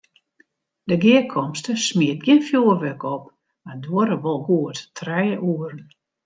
De 0.89 0.95
gearkomste 1.03 1.71
smiet 1.87 2.19
gjin 2.25 2.43
fjoerwurk 2.47 3.01
op, 3.15 3.23
mar 3.63 3.77
duorre 3.83 4.17
wol 4.23 4.39
goed 4.47 4.77
trije 4.97 5.37
oeren. 5.49 5.81